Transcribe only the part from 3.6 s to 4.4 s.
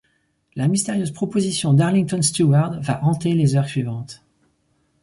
suivantes.